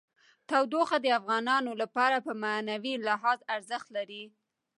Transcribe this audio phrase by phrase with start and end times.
[0.49, 4.23] تودوخه د افغانانو لپاره په معنوي لحاظ ارزښت لري.